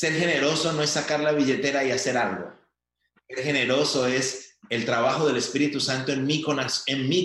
[0.00, 2.50] ser generoso no es sacar la billetera y hacer algo.
[3.28, 6.40] Ser generoso es el trabajo del Espíritu Santo en mi,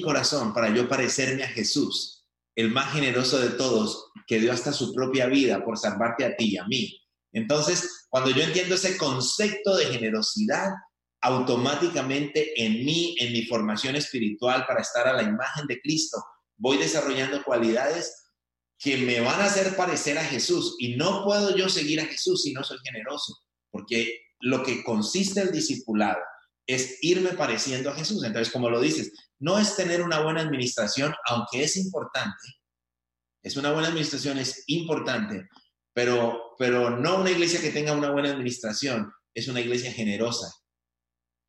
[0.01, 4.93] corazón para yo parecerme a Jesús, el más generoso de todos, que dio hasta su
[4.93, 7.01] propia vida por salvarte a ti y a mí.
[7.31, 10.73] Entonces, cuando yo entiendo ese concepto de generosidad,
[11.21, 16.21] automáticamente en mí, en mi formación espiritual para estar a la imagen de Cristo,
[16.57, 18.24] voy desarrollando cualidades
[18.77, 20.75] que me van a hacer parecer a Jesús.
[20.79, 23.37] Y no puedo yo seguir a Jesús si no soy generoso,
[23.71, 26.19] porque lo que consiste el discipulado
[26.67, 28.23] es irme pareciendo a Jesús.
[28.23, 32.47] Entonces, como lo dices, no es tener una buena administración, aunque es importante.
[33.43, 35.47] Es una buena administración, es importante,
[35.93, 40.51] pero, pero no una iglesia que tenga una buena administración, es una iglesia generosa.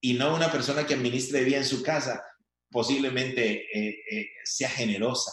[0.03, 2.23] Y no una persona que administre bien su casa,
[2.71, 5.33] posiblemente eh, eh, sea generosa.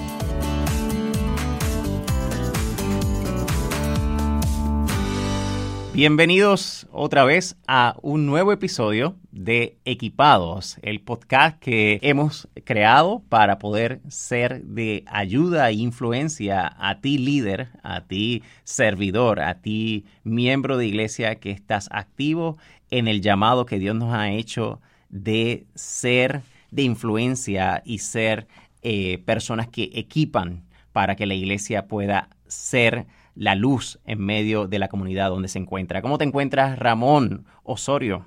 [5.93, 13.59] Bienvenidos otra vez a un nuevo episodio de Equipados, el podcast que hemos creado para
[13.59, 20.77] poder ser de ayuda e influencia a ti líder, a ti servidor, a ti miembro
[20.77, 22.57] de iglesia que estás activo
[22.89, 28.47] en el llamado que Dios nos ha hecho de ser de influencia y ser
[28.81, 34.79] eh, personas que equipan para que la iglesia pueda ser la luz en medio de
[34.79, 36.01] la comunidad donde se encuentra.
[36.01, 38.25] ¿Cómo te encuentras, Ramón Osorio?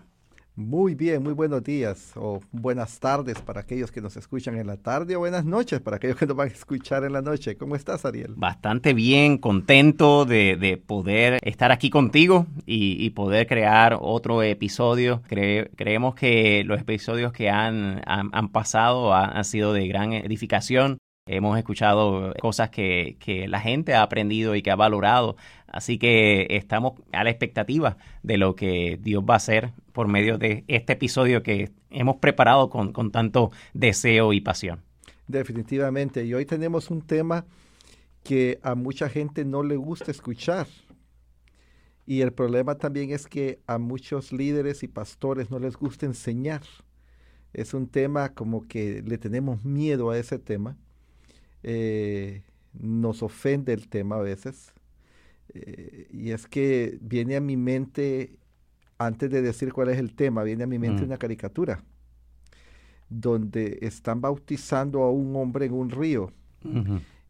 [0.56, 4.76] Muy bien, muy buenos días o buenas tardes para aquellos que nos escuchan en la
[4.76, 7.56] tarde o buenas noches para aquellos que nos van a escuchar en la noche.
[7.56, 8.34] ¿Cómo estás, Ariel?
[8.36, 15.22] Bastante bien, contento de, poder estar aquí contigo y, poder crear otro episodio.
[15.26, 22.34] creemos que los episodios que han, han, pasado han sido de gran edificación Hemos escuchado
[22.38, 23.16] cosas que,
[23.48, 25.36] la gente ha aprendido y que ha valorado.
[25.66, 30.36] Así que estamos a la expectativa de lo que Dios va a hacer por medio
[30.36, 34.82] de este episodio que hemos preparado con, con tanto deseo y pasión.
[35.26, 36.26] Definitivamente.
[36.26, 37.46] Y hoy tenemos un tema
[38.22, 40.66] que a mucha gente no le gusta escuchar.
[42.04, 46.60] Y el problema también es que a muchos líderes y pastores no les gusta enseñar.
[47.54, 50.76] Es un tema como que le tenemos miedo a ese tema
[51.64, 52.42] eh,
[52.72, 54.72] nos ofende el tema a veces.
[55.52, 58.38] Eh, y es que viene a mi mente,
[58.98, 61.06] antes de decir cuál es el tema, viene a mi mente mm.
[61.06, 61.82] una caricatura
[63.08, 66.32] donde están bautizando a un hombre en un río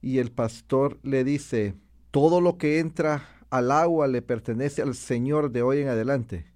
[0.00, 1.74] y el pastor le dice,
[2.10, 6.46] todo lo que entra al agua le pertenece al Señor de hoy en adelante.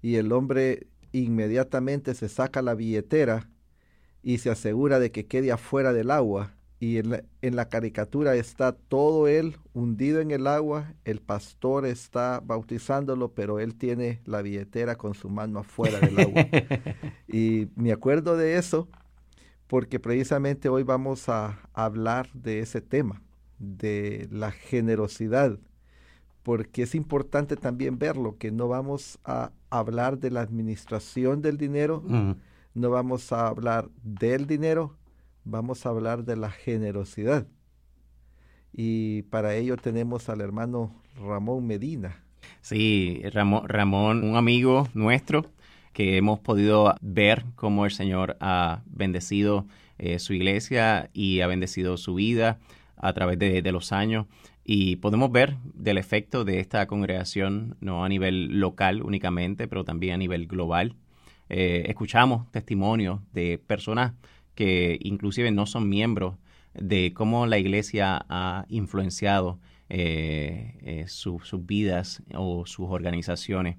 [0.00, 3.50] Y el hombre inmediatamente se saca la billetera
[4.22, 9.28] y se asegura de que quede afuera del agua y en la, caricatura está todo
[9.28, 15.14] él hundido en el agua, el pastor está bautizándolo, pero él tiene la billetera con
[15.14, 16.46] su mano afuera del agua.
[17.28, 18.88] y me acuerdo de eso
[19.66, 23.22] porque precisamente hoy vamos a hablar de ese tema,
[23.58, 25.58] de la generosidad,
[26.42, 32.04] porque es importante también verlo, que no vamos a hablar de la administración del dinero,
[32.74, 34.96] no vamos a hablar del dinero,
[35.46, 37.46] vamos a hablar de la generosidad.
[38.72, 42.22] Y para ello tenemos al hermano Ramón Medina.
[42.60, 45.46] Sí, Ramón, un amigo nuestro
[45.92, 49.66] que hemos podido ver cómo el Señor ha bendecido
[49.98, 52.58] eh, su iglesia y ha bendecido su vida
[52.96, 54.26] a través de, los años.
[54.64, 60.14] Y podemos ver del efecto de esta congregación, no a nivel local únicamente, pero también
[60.14, 60.96] a nivel global.
[61.48, 64.12] Eh, escuchamos testimonios de personas
[64.56, 66.34] que inclusive no son miembros
[66.74, 73.76] de cómo la iglesia ha influenciado eh, eh, sus vidas o sus organizaciones.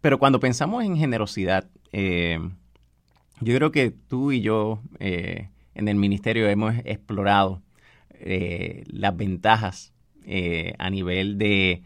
[0.00, 2.38] Pero cuando pensamos en generosidad, eh,
[3.40, 7.62] yo creo que tú y yo en el ministerio hemos explorado
[8.86, 9.92] las ventajas
[10.78, 11.82] a nivel de,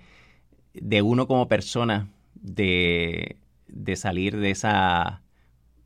[0.75, 3.37] de, uno como persona de,
[3.69, 5.23] de salir de esa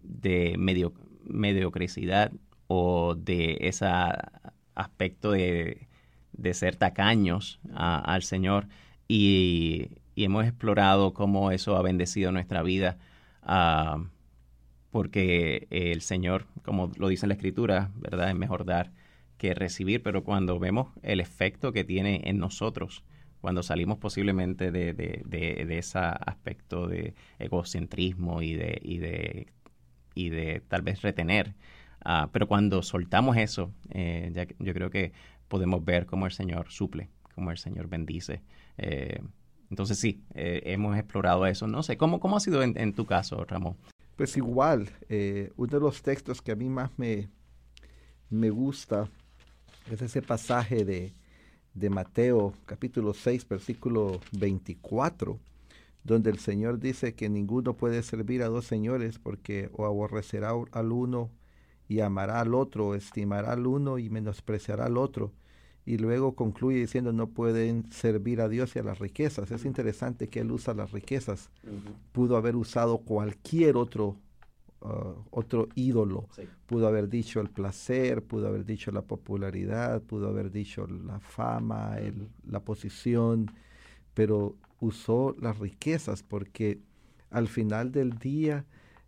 [0.02, 0.92] de medio,
[1.28, 2.32] mediocridad
[2.66, 3.86] o de ese
[4.74, 5.86] aspecto de,
[6.52, 8.68] ser tacaños al Señor
[9.08, 12.98] y, hemos explorado cómo eso ha bendecido nuestra vida.
[13.42, 14.04] Ah,
[14.90, 18.30] porque el Señor, como lo dice en la Escritura, ¿verdad?
[18.30, 18.90] Es mejor dar
[19.36, 23.04] que recibir, pero cuando vemos el efecto que tiene en nosotros,
[23.40, 29.46] cuando salimos posiblemente de, de, de, ese aspecto de egocentrismo de, y de,
[30.18, 31.54] y de tal vez retener,
[32.04, 35.12] ah, pero cuando soltamos eso, eh, ya, yo creo que
[35.46, 38.42] podemos ver cómo el Señor suple, cómo el Señor bendice.
[38.78, 39.20] Eh,
[39.70, 41.68] entonces sí, eh, hemos explorado eso.
[41.68, 43.76] No sé, ¿cómo, cómo ha sido en, en tu caso, Ramón?
[44.16, 44.90] Pues igual,
[45.56, 47.28] uno de los textos que a mí más me,
[48.28, 49.08] me gusta
[49.88, 51.12] es ese pasaje de,
[51.74, 55.38] de Mateo capítulo 6, versículo 24,
[56.08, 60.92] donde el Señor dice que ninguno puede servir a dos señores porque o aborrecerá al
[60.92, 61.30] uno
[61.86, 65.32] y amará al otro, o estimará al uno y menospreciará al otro.
[65.86, 69.50] Y luego concluye diciendo no pueden servir a Dios y a las riquezas.
[69.52, 71.50] Es interesante que él usa las riquezas.
[72.12, 74.16] Pudo haber usado cualquier otro
[74.80, 76.28] Uh, otro ídolo.
[76.66, 81.96] Pudo haber dicho el placer, pudo haber dicho la popularidad, pudo haber dicho la fama,
[82.46, 83.50] la posición,
[84.14, 86.78] pero usó las riquezas porque
[87.30, 88.64] al final del día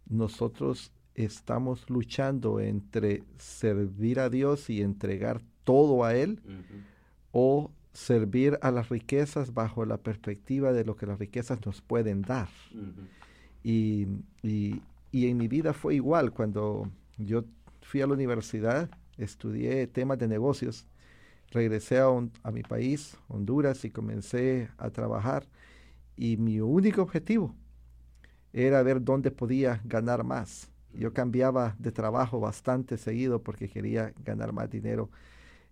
[0.09, 6.41] nosotros estamos luchando entre servir a Dios y entregar todo a Él
[7.33, 12.23] o servir a las riquezas bajo la perspectiva de lo que las riquezas nos pueden
[12.23, 12.49] dar.
[13.63, 14.07] y,
[14.43, 16.33] y en mi vida fue igual.
[16.33, 16.89] Cuando
[17.19, 17.45] yo
[17.83, 20.87] fui a la universidad, estudié temas de negocios,
[21.51, 25.47] regresé a, a mi país, Honduras, y comencé a trabajar.
[26.17, 27.55] Y mi único objetivo
[28.53, 30.71] era ver dónde podía ganar más.
[30.93, 35.11] Yo cambiaba de trabajo bastante seguido porque quería ganar más dinero.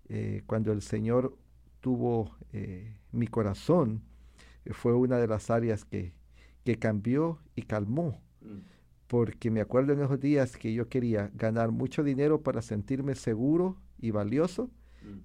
[0.09, 1.37] Eh, cuando el Señor
[1.81, 4.03] tuvo eh, mi corazón,
[4.71, 6.13] fue una de las áreas que,
[6.65, 8.21] que cambió y calmó.
[8.41, 8.79] Mm
[9.09, 13.77] porque me acuerdo en esos días que yo quería ganar mucho dinero para sentirme seguro
[13.99, 14.71] y valioso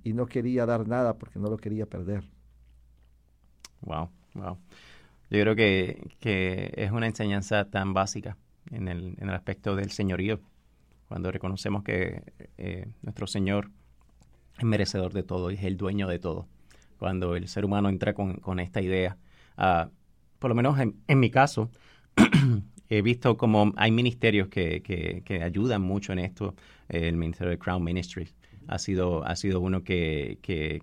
[0.04, 2.24] y no quería dar nada porque no lo quería perder.
[3.82, 4.58] Wow, wow.
[5.30, 8.38] Yo creo que, es una enseñanza tan básica
[8.72, 10.40] en el, en el aspecto del señorío,
[11.08, 12.22] cuando reconocemos que
[12.58, 13.72] eh, nuestro Señor
[14.58, 16.48] es merecedor de todo y es el dueño de todo.
[16.98, 19.18] Cuando el ser humano entra con, esta idea,
[19.58, 19.90] ah,
[20.40, 21.72] por lo menos en, en mi caso,
[22.90, 26.56] he visto como hay ministerios que, que, ayudan mucho en esto.
[26.90, 28.36] El ministerio de Crown Ministries
[28.68, 30.82] ha sido, ha sido uno que, que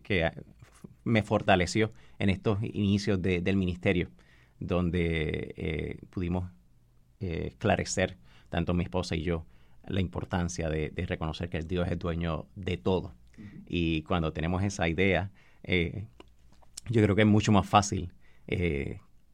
[1.04, 4.10] me fortaleció en estos inicios del ministerio,
[4.58, 6.50] donde eh, pudimos
[7.20, 8.16] eh, esclarecer,
[8.48, 9.46] tanto mi esposa y yo,
[9.86, 13.14] la importancia de, reconocer que el Dios es el dueño de todo.
[13.66, 15.30] Y cuando tenemos esa idea,
[15.62, 16.04] eh,
[16.90, 18.12] yo creo que es mucho más fácil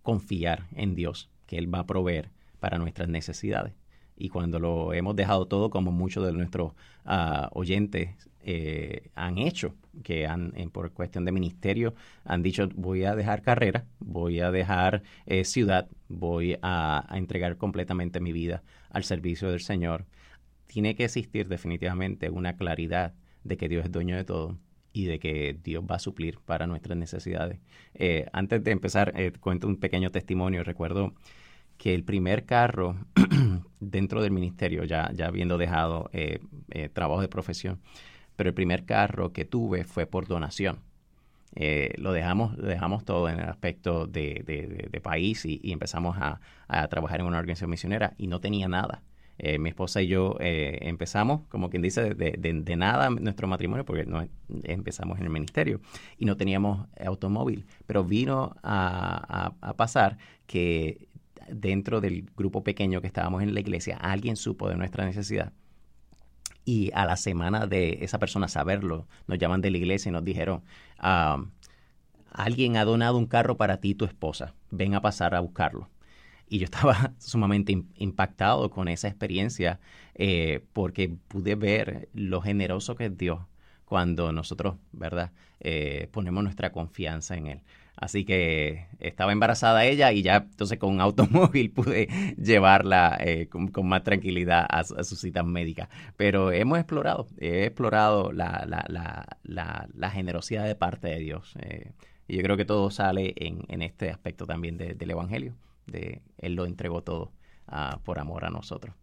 [0.02, 3.72] confiar en Dios, que Él va a proveer para nuestras necesidades.
[4.16, 6.72] Y cuando lo hemos dejado todo, como muchos de nuestros
[7.04, 8.10] ah, oyentes
[8.48, 11.94] eh, han hecho, que han, por cuestión de ministerio,
[12.24, 18.20] han dicho, voy a dejar carrera, voy a dejar eh, ciudad, voy a, entregar completamente
[18.20, 20.06] mi vida al servicio del Señor.
[20.66, 23.14] Tiene que existir definitivamente una claridad
[23.44, 24.58] de que Dios es dueño de todo
[24.92, 27.60] y de que Dios va a suplir para nuestras necesidades.
[27.94, 30.64] Eh, antes de empezar, cuento un pequeño testimonio.
[30.64, 31.14] Recuerdo
[31.78, 32.96] que el primer carro
[33.80, 36.40] dentro del ministerio, ya, ya habiendo dejado eh,
[36.70, 37.80] eh, trabajo de profesión,
[38.36, 40.78] pero el primer carro que tuve fue por donación.
[41.54, 46.40] Eh, lo dejamos dejamos todo en el aspecto de, de, país y, empezamos a,
[46.88, 49.02] trabajar en una organización misionera y no tenía nada.
[49.58, 54.26] mi esposa y yo empezamos, como quien dice, de, nada nuestro matrimonio, porque no,
[54.64, 55.80] empezamos en el ministerio
[56.18, 57.64] y no teníamos automóvil.
[57.86, 61.08] Pero vino a pasar que
[61.48, 65.52] dentro del grupo pequeño que estábamos en la iglesia, alguien supo de nuestra necesidad.
[66.66, 70.24] Y a la semana de esa persona saberlo, nos llaman de la iglesia y nos
[70.24, 70.62] dijeron,
[70.98, 71.42] ah,
[72.32, 75.88] alguien ha donado un carro para ti y tu esposa, ven a pasar a buscarlo.
[76.48, 79.80] Y yo estaba sumamente impactado con esa experiencia
[80.14, 83.38] eh, porque pude ver lo generoso que es Dios
[83.86, 87.60] cuando nosotros, ¿verdad?, eh, ponemos nuestra confianza en Él.
[87.96, 93.70] Así que estaba embarazada ella y ya entonces con un automóvil pude llevarla eh, con,
[93.88, 95.88] más tranquilidad a, su cita médica.
[96.18, 98.84] Pero hemos explorado, he explorado la, la,
[99.42, 101.54] la, la generosidad de parte de Dios.
[101.60, 101.92] Eh,
[102.28, 105.54] y yo creo que todo sale en, este aspecto también del Evangelio,
[105.86, 107.32] de Él lo entregó todo
[107.68, 108.94] ah, por amor a nosotros.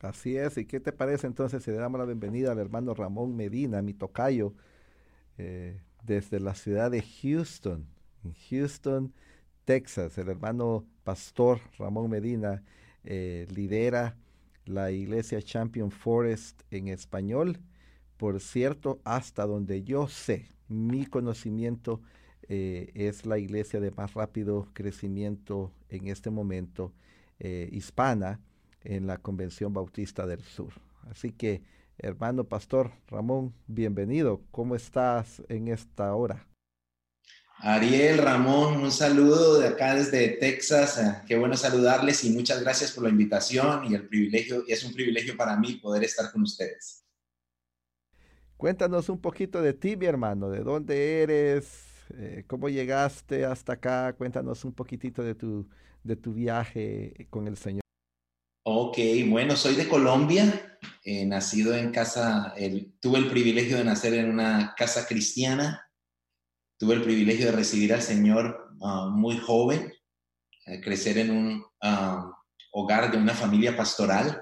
[0.00, 3.36] Así es, ¿y qué te parece entonces si le damos la bienvenida al hermano Ramón
[3.36, 4.54] Medina, mi tocayo,
[5.36, 7.86] eh, desde la ciudad de Houston?
[8.24, 9.12] en Houston,
[9.66, 10.16] Texas.
[10.16, 12.62] El hermano pastor Ramón Medina
[13.04, 14.16] eh, lidera
[14.64, 17.58] la iglesia Champion Forest en español.
[18.16, 22.00] Por cierto, hasta donde yo sé, mi conocimiento
[22.48, 26.94] eh, es la iglesia de más rápido crecimiento en este momento
[27.70, 28.38] hispana
[28.82, 30.72] en la Convención Bautista del Sur.
[31.10, 31.62] Así que,
[31.98, 34.42] hermano pastor Ramón, bienvenido.
[34.50, 36.46] ¿Cómo estás en esta hora?
[37.62, 40.98] Ariel, Ramón, un saludo de acá desde Texas.
[40.98, 44.64] Eh, qué bueno saludarles y muchas gracias por la invitación y el privilegio.
[44.66, 47.04] Es un privilegio para mí poder estar con ustedes.
[48.56, 50.48] Cuéntanos un poquito de ti, mi hermano.
[50.48, 51.84] ¿De dónde eres?
[52.14, 54.14] Eh, ¿Cómo llegaste hasta acá?
[54.14, 55.68] Cuéntanos un poquitito de tu,
[56.02, 57.80] de tu viaje con el Señor.
[58.72, 62.54] Ok, bueno, soy de Colombia, eh, nacido en casa,
[63.00, 65.90] tuve el privilegio de nacer en una casa cristiana,
[66.78, 69.92] tuve el privilegio de recibir al Señor ah, muy joven,
[70.66, 72.30] eh, crecer en un ah,
[72.70, 74.40] hogar de una familia pastoral,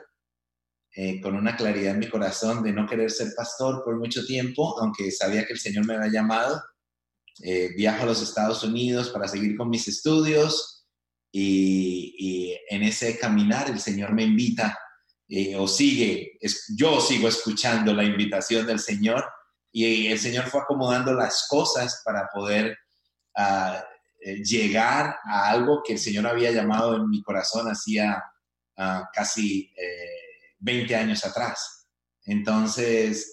[1.23, 5.11] con una claridad en mi corazón de no querer ser pastor por mucho tiempo, aunque
[5.11, 6.61] sabía que el Señor me había llamado.
[7.45, 10.78] Eh, viajo a los Estados Unidos para seguir con mis estudios
[11.33, 14.79] y, en ese caminar el Señor me invita
[15.29, 16.39] eh, o sigue,
[16.77, 19.25] yo sigo escuchando la invitación del Señor
[19.73, 22.77] y el Señor fue acomodando las cosas para poder
[23.37, 23.83] ah,
[24.21, 28.23] eh, llegar a algo que el Señor había llamado en mi corazón hacía
[28.77, 29.73] ah, casi
[30.59, 31.89] 20 años atrás.
[32.25, 33.33] Entonces,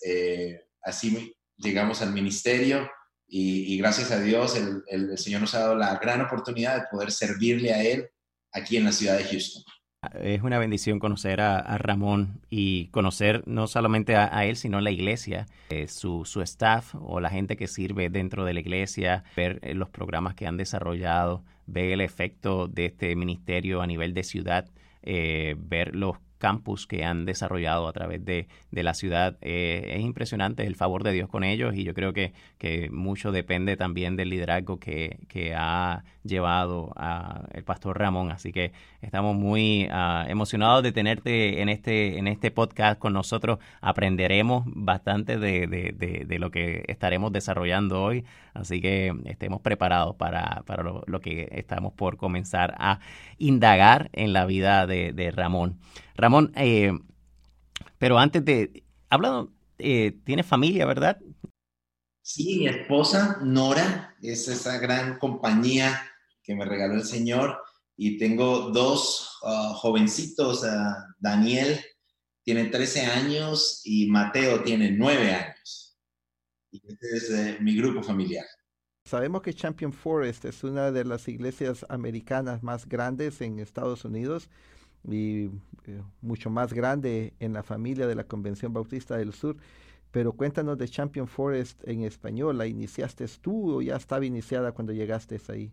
[0.84, 2.90] así llegamos al ministerio
[3.27, 4.55] y, gracias a Dios
[4.88, 8.08] el, Señor nos ha dado la gran oportunidad de poder servirle a Él
[8.51, 9.63] aquí en la ciudad de Houston.
[10.22, 14.91] Es una bendición conocer a, Ramón y conocer no solamente a, él, sino a la
[14.91, 19.60] iglesia, eh, su, su, staff o la gente que sirve dentro de la iglesia, ver
[19.63, 24.24] eh, los programas que han desarrollado, ver el efecto de este ministerio a nivel de
[24.24, 24.70] ciudad,
[25.01, 29.38] eh, ver los campus que han desarrollado a través de, la ciudad.
[29.42, 33.32] Eh, es impresionante el favor de Dios con ellos y yo creo que, que mucho
[33.32, 38.32] depende también del liderazgo que, que ha llevado a el pastor Ramón.
[38.32, 43.60] Así que estamos muy ah, emocionados de tenerte en este, en este podcast con nosotros.
[43.82, 48.25] Aprenderemos bastante de, de, lo que estaremos desarrollando hoy.
[48.54, 53.00] Así que estemos preparados para, para lo, que estamos por comenzar a
[53.38, 55.77] indagar en la vida de, Ramón.
[56.15, 56.91] Ramón, eh,
[57.98, 58.84] pero antes de...
[59.10, 61.19] Hablando, eh, ¿tienes familia, verdad?
[62.22, 66.01] Sí, mi esposa, Nora, es esa gran compañía
[66.43, 67.57] que me regaló el Señor.
[67.98, 71.79] Y tengo dos ah, jovencitos, ah, Daniel
[72.45, 75.98] tiene 13 años y Mateo tiene 9 años.
[76.72, 78.45] Y este es eh, mi grupo familiar.
[79.03, 84.50] Sabemos que Champion Forest es una de las iglesias americanas más grandes en Estados Unidos
[85.07, 85.45] y
[85.85, 89.57] eh, mucho más grande en la familia de la Convención Bautista del Sur.
[90.12, 92.57] Pero cuéntanos de Champion Forest en español.
[92.57, 95.71] ¿La iniciaste tú o ya estaba iniciada cuando llegaste ahí?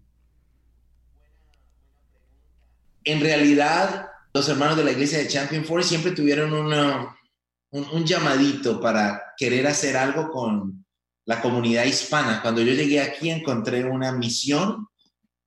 [3.05, 9.35] en realidad los hermanos de la iglesia de Champion Force siempre tuvieron un, llamadito para
[9.37, 10.85] querer hacer algo con
[11.25, 12.41] la comunidad hispana.
[12.41, 14.89] Cuando yo llegué aquí encontré una misión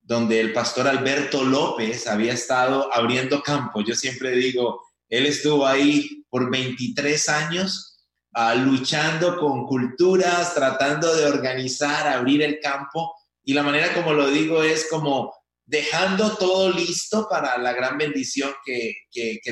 [0.06, 3.82] donde el pastor Alberto López había estado abriendo campo.
[3.82, 7.98] Yo siempre digo, él estuvo ahí por 23 años
[8.32, 13.14] ah, luchando con culturas, tratando de organizar, abrir el campo.
[13.42, 15.34] Y la manera como lo digo es como
[15.64, 18.94] dejando todo listo para la gran bendición que,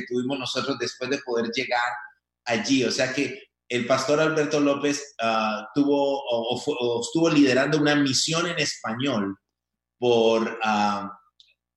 [0.08, 1.92] tuvimos nosotros después de poder llegar
[2.44, 2.84] allí.
[2.84, 6.22] O sea que el pastor Alberto López ah, tuvo
[7.02, 9.36] estuvo liderando una misión en español
[10.04, 11.18] por ah,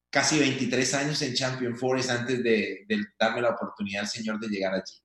[0.09, 2.85] casi 23 años en Champion Forest antes de,
[3.17, 5.01] darme la oportunidad al Señor de llegar allí.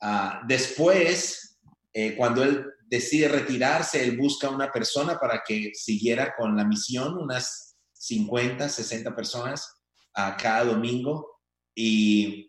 [0.00, 1.58] Ah, después,
[1.92, 7.18] eh, cuando él decide retirarse, él busca una persona para que siguiera con la misión,
[7.18, 9.82] unas 50, 60 personas
[10.14, 11.40] a cada domingo
[11.74, 12.48] y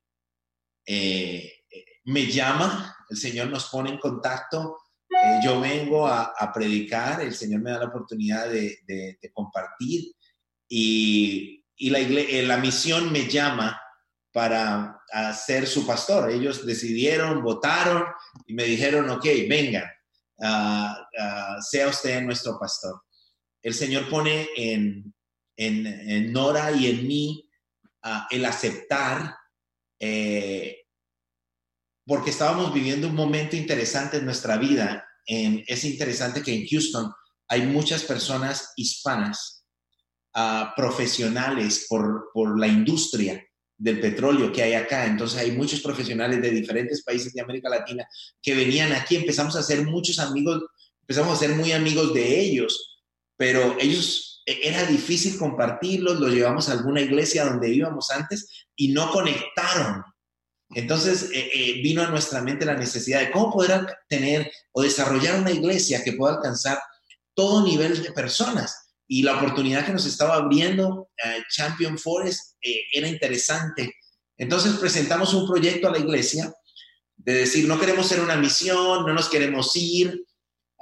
[0.86, 1.51] eh,
[2.03, 4.77] me llama, el Señor nos pone en contacto,
[5.24, 10.13] eh, yo vengo a, predicar, el Señor me da la oportunidad de, compartir
[10.67, 13.79] y, eh, la misión me llama
[14.31, 15.00] para
[15.34, 16.29] ser su pastor.
[16.29, 18.03] Ellos decidieron, votaron
[18.45, 19.89] y me dijeron, ok, venga,
[20.41, 23.01] ah, ah, sea usted nuestro pastor.
[23.62, 25.13] El Señor pone en,
[26.31, 27.50] Nora y en mí
[28.29, 29.36] el aceptar,
[30.00, 30.85] eh,
[32.05, 35.05] porque estábamos viviendo un momento interesante en nuestra vida.
[35.25, 37.12] es interesante que en Houston
[37.47, 39.65] hay muchas personas hispanas,
[40.75, 43.41] profesionales por, por, la industria,
[43.77, 45.05] del petróleo que hay acá.
[45.05, 48.07] Entonces hay muchos profesionales de diferentes países de América Latina
[48.41, 50.63] que venían aquí, empezamos a ser muchos amigos,
[51.01, 53.03] empezamos a ser muy amigos de ellos,
[53.38, 58.89] pero ellos e, era difícil compartirlos, los llevamos a alguna iglesia donde íbamos antes y
[58.89, 60.03] no conectaron.
[60.74, 65.39] Entonces eh, eh, vino a nuestra mente la necesidad de cómo poder tener o desarrollar
[65.39, 66.79] una iglesia que pueda alcanzar
[67.34, 72.55] todo nivel de personas y la oportunidad que nos estaba abriendo eh, Champion Forest
[72.91, 73.93] era interesante.
[74.38, 76.51] Entonces presentamos un proyecto a la iglesia
[77.15, 80.25] de decir, no queremos ser una misión, no nos queremos ir,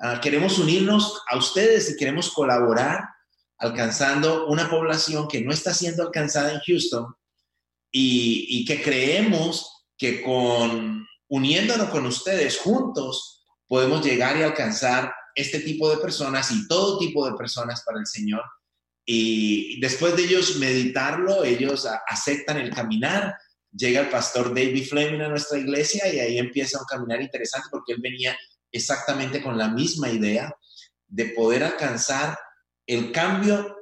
[0.01, 3.03] ah, queremos unirnos a ustedes y queremos colaborar
[3.57, 7.13] alcanzando una población que no está siendo alcanzada en Houston
[7.95, 15.89] y, que creemos que con uniéndonos con ustedes juntos podemos llegar y alcanzar este tipo
[15.89, 18.43] de personas y todo tipo de personas para el Señor.
[19.05, 23.35] Y después de ellos meditarlo, ellos aceptan el caminar.
[23.71, 27.93] Llega el pastor David Fleming a nuestra iglesia y ahí empieza un caminar interesante porque
[27.93, 28.37] él venía
[28.71, 30.51] exactamente con la misma idea
[31.07, 32.37] de poder alcanzar
[32.87, 33.77] el cambio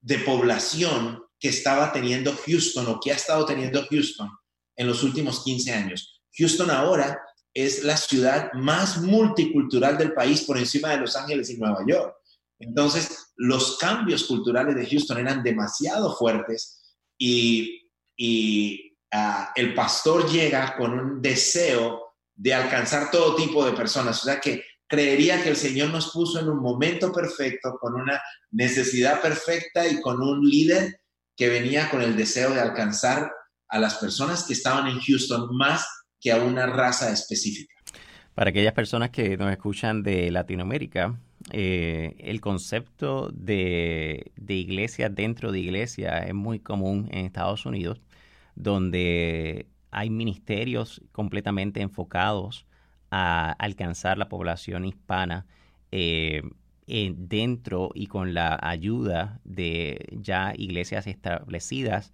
[0.00, 4.30] de población que estaba teniendo Houston o que ha estado teniendo Houston
[4.76, 6.22] en los últimos 15 años.
[6.38, 7.20] Houston ahora
[7.54, 12.14] es la ciudad más multicultural del país por encima de Los Ángeles y Nueva York.
[12.58, 16.80] Entonces, los cambios culturales de Houston eran demasiado fuertes
[17.18, 17.82] y,
[19.12, 24.20] ah, el pastor llega con un deseo de alcanzar todo tipo de personas.
[24.22, 28.20] O sea que creería que el Señor nos puso en un momento perfecto, con una
[28.50, 31.00] necesidad perfecta y con un líder
[31.36, 33.30] que venía con el deseo de alcanzar
[33.68, 35.86] a las personas que estaban en Houston más
[36.20, 37.74] que a una raza específica.
[38.34, 41.18] Para aquellas personas que nos escuchan de Latinoamérica,
[41.52, 48.00] eh, el concepto de, iglesia dentro de iglesia es muy común en Estados Unidos,
[48.54, 52.66] donde hay ministerios completamente enfocados
[53.10, 55.46] a alcanzar la población hispana
[55.92, 56.42] eh,
[56.86, 62.12] dentro y con la ayuda de ya iglesias establecidas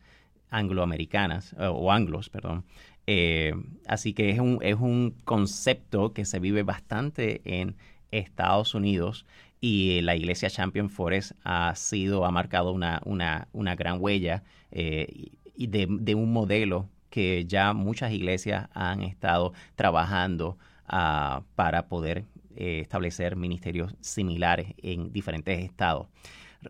[0.50, 2.64] angloamericanas, o anglos, perdón,
[3.06, 3.54] eh,
[3.86, 7.76] así que es un, es un concepto que se vive bastante en
[8.10, 9.26] Estados Unidos
[9.60, 15.30] y la iglesia Champion Forest ha sido, ha marcado una, una, una gran huella eh,
[15.56, 22.24] y de, un modelo que ya muchas iglesias han estado trabajando ah, para poder
[22.56, 26.08] eh, establecer ministerios similares en diferentes estados.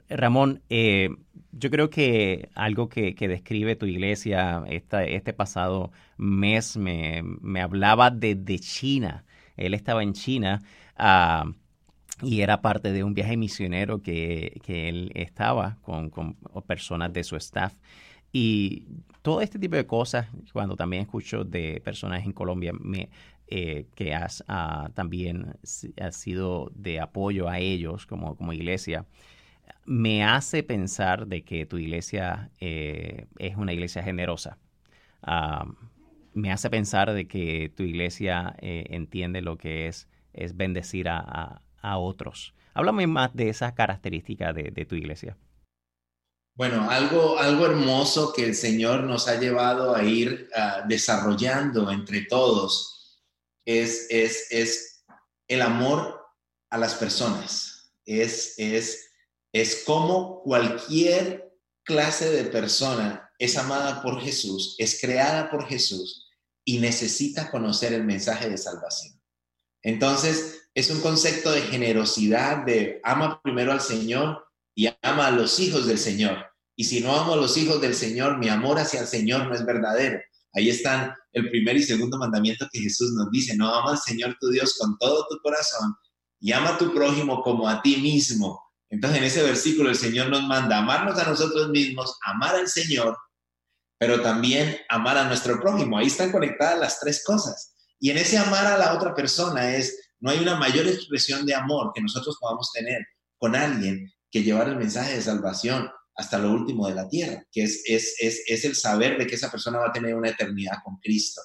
[0.08, 1.10] Ramón, eh,
[1.52, 7.22] yo creo que algo que, describe tu iglesia este pasado mes me,
[7.60, 9.24] hablaba de, China.
[9.56, 10.62] Él estaba en China
[10.96, 11.44] ah,
[12.22, 16.10] y era parte de un viaje misionero que, él estaba con,
[16.66, 17.74] personas de su staff.
[18.34, 18.86] Y
[19.20, 23.10] todo este tipo de cosas, cuando también escucho de personas en Colombia, me,
[23.48, 25.56] eh, que has ah, también
[26.00, 29.06] has sido de apoyo a ellos como, como iglesia,
[29.84, 34.58] me hace pensar de que tu iglesia eh, es una iglesia generosa.
[35.22, 35.66] Ah,
[36.34, 41.60] me hace pensar de que tu iglesia eh, entiende lo que es, es bendecir a,
[41.82, 42.54] otros.
[42.74, 45.36] Háblame más de esas características de, tu iglesia.
[46.54, 52.24] Bueno, algo, algo hermoso que el Señor nos ha llevado a ir ah, desarrollando entre
[52.26, 52.91] todos
[53.64, 55.04] es, es, es
[55.48, 56.20] el amor
[56.70, 57.92] a las personas.
[58.04, 59.12] Es, es
[59.52, 61.52] es como cualquier
[61.84, 66.30] clase de persona es amada por Jesús, es creada por Jesús
[66.64, 69.20] y necesita conocer el mensaje de salvación.
[69.82, 75.60] Entonces, es un concepto de generosidad, de ama primero al Señor y ama a los
[75.60, 76.46] hijos del Señor.
[76.76, 79.54] Y si no amo a los hijos del Señor, mi amor hacia el Señor no
[79.54, 80.20] es verdadero.
[80.54, 84.36] Ahí están el primer y segundo mandamiento que Jesús nos dice, no ama al Señor
[84.40, 85.94] tu Dios con todo tu corazón
[86.40, 88.60] y ama a tu prójimo como a ti mismo.
[88.90, 93.16] Entonces en ese versículo el Señor nos manda amarnos a nosotros mismos, amar al Señor,
[93.98, 95.96] pero también amar a nuestro prójimo.
[95.96, 97.74] Ahí están conectadas las tres cosas.
[97.98, 101.54] Y en ese amar a la otra persona es, no hay una mayor expresión de
[101.54, 103.00] amor que nosotros podamos tener
[103.38, 107.62] con alguien que llevar el mensaje de salvación hasta lo último de la tierra, que
[107.62, 110.78] es, es, es, es el saber de que esa persona va a tener una eternidad
[110.84, 111.40] con Cristo.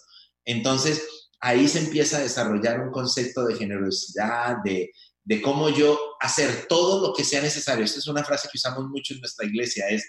[0.46, 1.04] Entonces,
[1.40, 4.92] ahí se empieza a desarrollar un concepto de generosidad, de,
[5.24, 7.86] de cómo yo hacer todo lo que sea necesario.
[7.86, 10.06] Esta es una frase que usamos mucho en nuestra iglesia, es,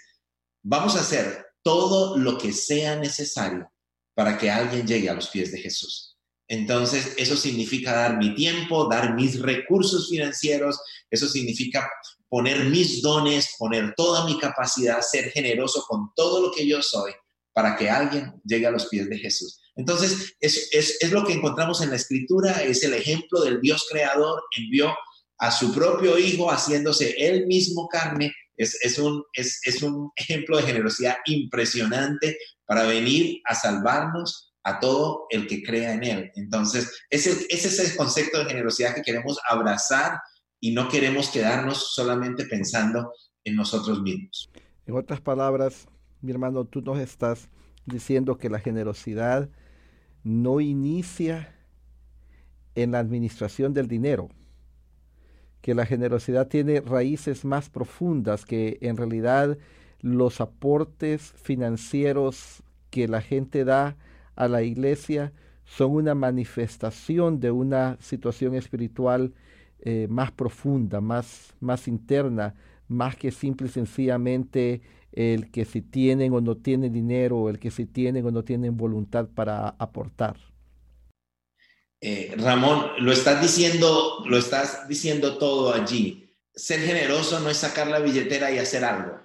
[0.63, 3.71] vamos a hacer todo lo que sea necesario
[4.13, 6.17] para que alguien llegue a los pies de Jesús.
[6.47, 11.89] Entonces, eso significa dar mi tiempo, dar mis recursos financieros, eso significa
[12.29, 17.11] poner mis dones, poner toda mi capacidad, ser generoso con todo lo que yo soy
[17.53, 19.59] para que alguien llegue a los pies de Jesús.
[19.75, 24.41] Entonces, es, es, lo que encontramos en la escritura, es el ejemplo del Dios creador,
[24.57, 24.93] envió
[25.39, 28.33] a su propio Hijo haciéndose él mismo carne.
[28.57, 34.79] Es, es, un, es, es un ejemplo de generosidad impresionante para venir a salvarnos a
[34.79, 36.31] todo el que crea en Él.
[36.35, 40.19] Entonces, ese, ese es el concepto de generosidad que queremos abrazar
[40.59, 44.49] y no queremos quedarnos solamente pensando en nosotros mismos.
[44.85, 45.87] En otras palabras,
[46.21, 47.49] mi hermano, tú nos estás
[47.85, 49.49] diciendo que la generosidad
[50.23, 51.55] no inicia
[52.75, 54.29] en la administración del dinero,
[55.61, 59.57] que la generosidad tiene raíces más profundas, que en realidad
[60.01, 63.97] los aportes financieros que la gente da
[64.35, 65.33] a la iglesia
[65.65, 69.33] son una manifestación de una situación espiritual
[69.81, 72.55] eh, más profunda, más, más interna,
[72.87, 77.71] más que simple y sencillamente el que si tienen o no tienen dinero, el que
[77.71, 80.37] si tienen o no tienen voluntad para aportar.
[82.01, 86.33] Eh, Ramón, lo estás diciendo, lo estás diciendo todo allí.
[86.55, 89.19] Ser generoso no es sacar la billetera y hacer algo.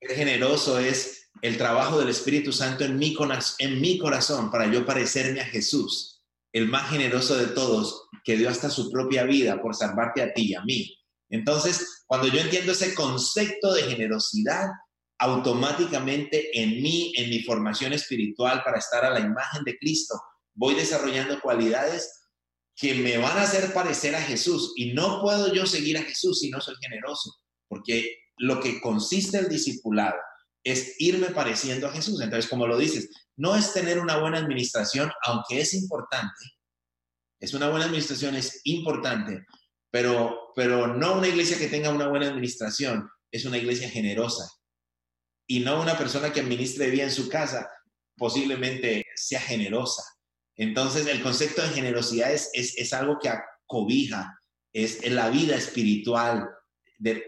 [0.00, 3.16] Ser generoso es el trabajo del Espíritu Santo en mi,
[3.58, 8.48] en mi corazón para yo parecerme a Jesús, el más generoso de todos, que dio
[8.48, 10.98] hasta su propia vida por salvarte a ti y a mí.
[11.28, 14.68] Entonces, cuando yo entiendo ese concepto de generosidad,
[15.18, 20.20] automáticamente en mí, en mi formación espiritual para estar a la imagen de Cristo,
[20.54, 22.28] voy desarrollando cualidades
[22.76, 24.72] que me van a hacer parecer a Jesús.
[24.76, 27.32] Y no puedo yo seguir a Jesús si no soy generoso,
[27.68, 30.16] porque lo que consiste el discipulado
[30.64, 32.20] es irme pareciendo a Jesús.
[32.20, 36.34] Entonces, como lo dices, no es tener una buena administración, aunque es importante.
[37.44, 39.44] Es una buena administración, es importante,
[39.90, 44.50] pero, pero no una iglesia que tenga una buena administración, es una iglesia generosa.
[45.46, 47.68] Y no una persona que administre bien su casa,
[48.16, 50.02] posiblemente sea generosa.
[50.56, 54.40] Entonces, el concepto de generosidad es, es, algo que acobija,
[54.72, 56.48] es, la vida espiritual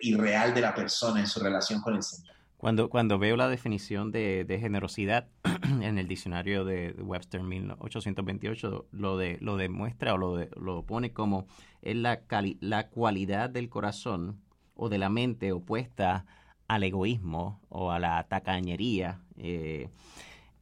[0.00, 2.35] y real de la persona en su relación con el Señor.
[2.66, 5.28] Cuando, cuando veo la definición de, de generosidad
[5.80, 11.46] en el diccionario de Webster 1828, lo, de, lo demuestra o lo, lo pone como
[11.80, 12.22] es la,
[12.58, 14.40] la cualidad del corazón
[14.74, 16.26] o de la mente opuesta
[16.66, 19.20] al egoísmo o a la tacañería.
[19.36, 19.88] Eh,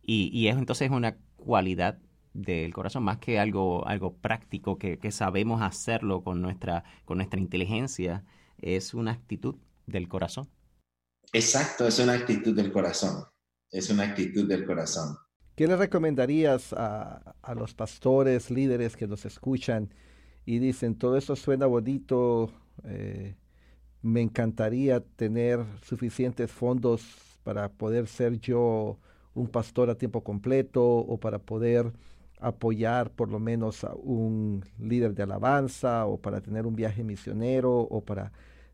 [0.02, 1.96] y, y es entonces una cualidad
[2.34, 7.40] del corazón, más que algo, algo práctico, que, que, sabemos hacerlo con nuestra, con nuestra
[7.40, 8.24] inteligencia,
[8.60, 10.50] es una actitud del corazón.
[11.34, 13.24] Exacto, es una actitud del corazón,
[13.68, 15.16] es una actitud del corazón.
[15.56, 19.92] ¿Qué le recomendarías a, a los pastores, líderes que nos escuchan
[20.46, 22.52] y dicen, todo eso suena bonito,
[22.84, 23.34] eh,
[24.00, 27.02] me encantaría tener suficientes fondos
[27.42, 29.00] para poder ser yo
[29.34, 31.92] un pastor a tiempo completo o para poder
[32.38, 37.80] apoyar por lo menos a un líder de alabanza o para tener un viaje misionero
[37.80, 38.30] o para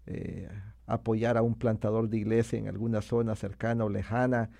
[0.06, 0.48] eh,
[0.86, 4.50] apoyar a un plantador de iglesia en alguna zona cercana o lejana.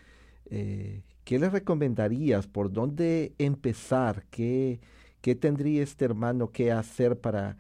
[0.51, 2.47] Eh, ¿Qué le recomendarías?
[2.47, 4.25] ¿Por dónde empezar?
[4.31, 4.81] ¿Qué,
[5.21, 7.57] ¿Qué tendría este hermano que hacer para,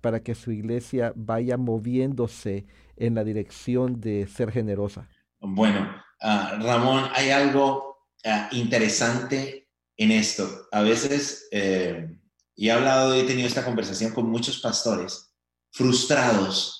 [0.00, 5.08] para que su iglesia vaya moviéndose en la dirección de ser generosa?
[5.40, 10.48] Bueno, ah, Ramón, hay algo ah, interesante en esto.
[10.72, 12.18] A veces, eh,
[12.56, 15.34] y he hablado, he tenido esta conversación con muchos pastores
[15.70, 16.79] frustrados,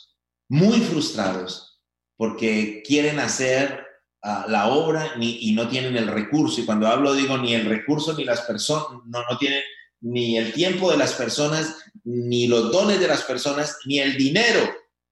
[0.50, 1.80] muy frustrados,
[2.16, 3.86] porque quieren hacer
[4.22, 6.60] ah, la obra y no tienen el recurso.
[6.60, 9.62] Y cuando hablo digo ni el recurso ni las personas, no, no tienen
[10.02, 14.60] ni el tiempo de las personas, ni los dones de las personas, ni el dinero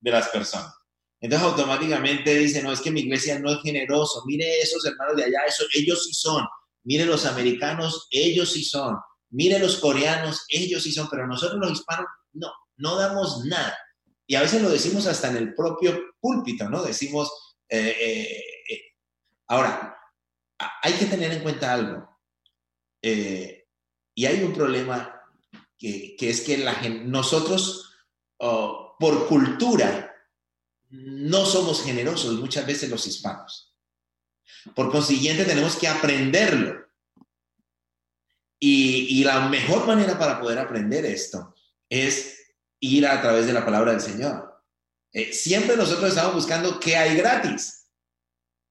[0.01, 0.74] de las personas.
[1.20, 5.24] Entonces automáticamente dicen, no, es que mi iglesia no es generoso, mire esos hermanos de
[5.24, 6.44] allá, eso, ellos sí son,
[6.88, 8.96] Mire los americanos, ellos sí son.
[9.29, 13.77] Mire los coreanos, ellos sí son, pero nosotros los hispanos no, no damos nada.
[14.30, 16.82] Y a veces lo decimos hasta en el propio púlpito, ¿no?
[16.82, 18.82] Decimos, eh, eh, eh,
[19.46, 19.96] ahora,
[20.82, 22.20] hay que tener en cuenta algo.
[23.02, 25.18] y hay un problema
[25.78, 27.94] que, es que la nosotros,
[28.38, 30.14] oh, por cultura,
[30.90, 33.74] no somos generosos muchas veces los hispanos.
[34.74, 36.86] Por consiguiente, tenemos que aprenderlo.
[38.60, 41.54] Y, la mejor manera para poder aprender esto
[41.88, 42.38] es
[42.80, 44.62] ir a través de la palabra del Señor.
[45.12, 47.86] Eh, siempre nosotros estamos buscando qué hay gratis.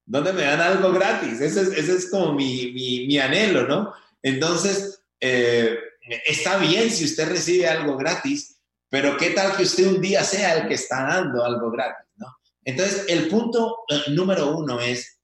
[0.06, 1.40] ¿Dónde me dan algo gratis?
[1.40, 3.92] Ese es, como mi, anhelo, ¿no?
[4.22, 5.78] Entonces, eh,
[6.26, 10.56] está bien si usted recibe algo gratis, pero ¿qué tal que usted un día sea
[10.56, 12.38] el que está dando algo gratis, ¿no?
[12.64, 15.16] Entonces, el punto eh, número uno es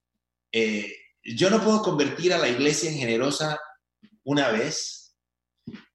[1.25, 3.59] yo no puedo convertir a la iglesia en generosa
[4.25, 5.17] una vez,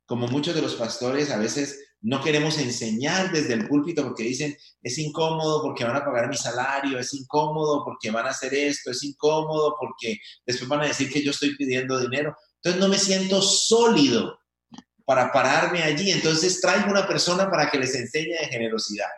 [0.05, 4.55] como muchos de los pastores a veces no queremos enseñar desde el púlpito porque dicen,
[4.81, 8.91] es incómodo porque van a pagar mi salario, es incómodo porque van a hacer esto,
[8.91, 12.35] es incómodo porque después van a decir que yo estoy pidiendo dinero.
[12.55, 14.39] Entonces no me siento sólido
[15.05, 16.11] para pararme allí.
[16.11, 19.09] Entonces traigo una persona para que les enseñe de generosidad.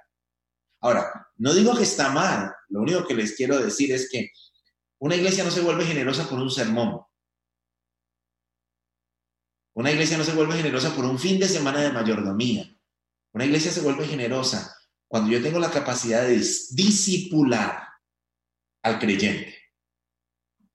[0.79, 4.31] Ahora, no digo que está mal, lo único que les quiero decir es que
[4.99, 7.01] una iglesia no se vuelve generosa por un sermón.
[9.73, 12.75] Una iglesia no se vuelve generosa por un fin de semana de mayordomía.
[13.33, 14.75] Una iglesia se vuelve generosa
[15.07, 17.87] cuando yo tengo la capacidad de disipular
[18.83, 19.55] al creyente.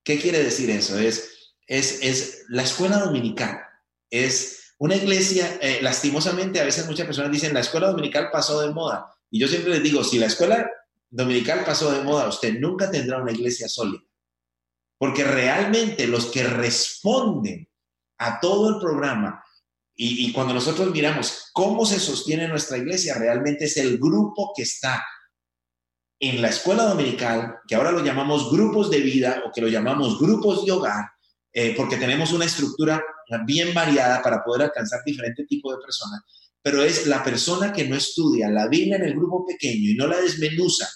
[0.03, 0.99] ¿Qué quiere decir eso?
[0.99, 3.61] Es, es, es la escuela dominical.
[4.09, 8.73] Es una iglesia, eh, lastimosamente, a veces muchas personas dicen, la escuela dominical pasó de
[8.73, 9.11] moda.
[9.31, 10.71] Y yo siempre les digo, si la escuela
[11.11, 14.03] dominical pasó de moda, usted nunca tendrá una iglesia sólida.
[14.99, 17.69] Porque realmente los que responden
[18.19, 19.43] a todo el programa.
[19.99, 25.03] Y, cuando nosotros miramos cómo se sostiene nuestra iglesia, realmente es el grupo que está
[26.21, 30.19] en la escuela dominical, que ahora lo llamamos grupos de vida o que lo llamamos
[30.19, 31.07] grupos de hogar,
[31.51, 33.03] eh, porque tenemos una estructura
[33.47, 36.21] bien variada para poder alcanzar diferente tipo de personas,
[36.63, 40.07] pero es la persona que no estudia la Biblia en el grupo pequeño y no
[40.07, 40.89] la desmenuza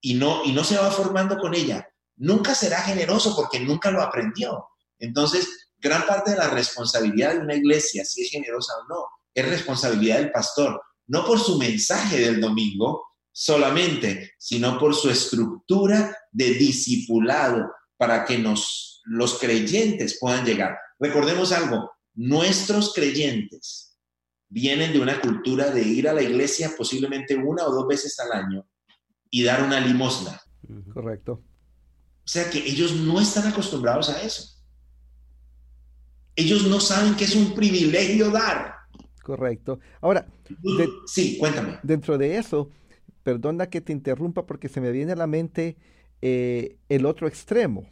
[0.00, 4.02] y no, y no se va formando con ella, nunca será generoso porque nunca lo
[4.02, 4.66] aprendió.
[4.98, 9.48] Entonces, gran parte de la responsabilidad de una iglesia, si es generosa o no, es
[9.48, 16.54] responsabilidad del pastor, no por su mensaje del domingo solamente, sino por su estructura de
[16.54, 20.76] discipulado para que nos, los creyentes puedan llegar.
[20.98, 23.96] Recordemos algo, nuestros creyentes
[24.48, 28.32] vienen de una cultura de ir a la iglesia posiblemente una o dos veces al
[28.32, 28.66] año
[29.30, 30.40] y dar una limosna.
[30.92, 31.44] Correcto.
[32.24, 34.59] O sea que ellos no están acostumbrados a eso.
[36.40, 38.74] Ellos no saben que es un privilegio dar.
[39.22, 39.78] Correcto.
[40.00, 40.26] Ahora,
[41.06, 41.78] sí, cuéntame.
[41.82, 42.70] Dentro de eso,
[43.22, 45.76] perdona que te interrumpa porque se me viene a la mente
[46.22, 47.86] eh, el otro extremo.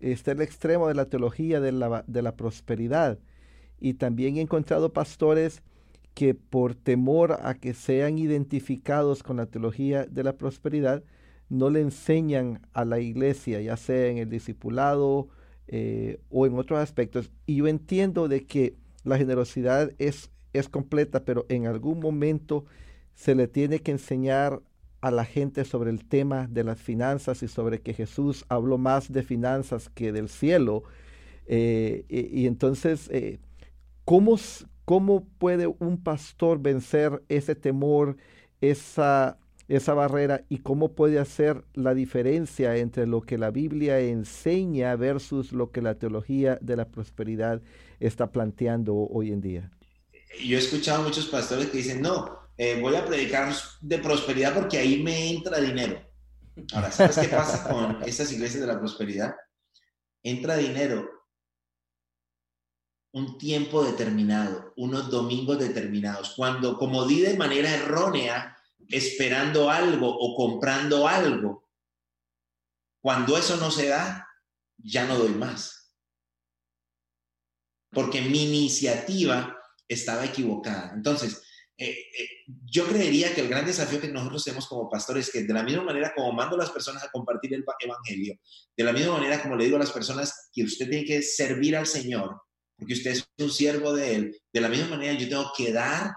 [0.00, 3.18] Está el extremo de la teología de la, de la prosperidad.
[3.78, 5.62] Y también he encontrado pastores
[6.14, 11.04] que por temor a que sean identificados con la teología de la prosperidad,
[11.48, 15.28] no le enseñan a la iglesia, ya sea en el discipulado,
[15.68, 17.30] eh, o en otros aspectos.
[17.46, 18.74] Y yo entiendo de que
[19.04, 22.64] la generosidad es, es completa, pero en algún momento
[23.14, 24.60] se le tiene que enseñar
[25.00, 29.12] a la gente sobre el tema de las finanzas y sobre que Jesús habló más
[29.12, 30.82] de finanzas que del cielo.
[31.46, 33.38] Eh, y, entonces, eh,
[34.06, 34.38] ¿cómo,
[34.86, 38.16] ¿cómo puede un pastor vencer ese temor,
[38.62, 44.94] esa esa barrera y cómo puede hacer la diferencia entre lo que la Biblia enseña
[44.96, 47.62] versus lo que la teología de la prosperidad
[48.00, 49.70] está planteando hoy en día.
[50.44, 54.54] Yo he escuchado a muchos pastores que dicen, no, eh, voy a predicar de prosperidad
[54.54, 56.00] porque ahí me entra dinero.
[56.72, 59.34] Ahora, ¿sabes qué pasa con estas iglesias de la prosperidad?
[60.22, 61.08] Entra dinero
[63.12, 68.53] un tiempo determinado, unos domingos determinados, cuando como di de manera errónea,
[68.88, 71.68] esperando algo o comprando algo.
[73.00, 74.28] Cuando eso no se da,
[74.78, 75.94] ya no doy más.
[77.90, 79.56] Porque mi iniciativa
[79.88, 80.92] estaba equivocada.
[80.94, 81.42] Entonces,
[81.76, 82.28] eh, eh,
[82.66, 85.64] yo creería que el gran desafío que nosotros tenemos como pastores es que de la
[85.64, 88.38] misma manera como mando a las personas a compartir el evangelio,
[88.76, 91.76] de la misma manera como le digo a las personas que usted tiene que servir
[91.76, 92.42] al Señor,
[92.76, 96.12] porque usted es un siervo de Él, de la misma manera yo tengo que dar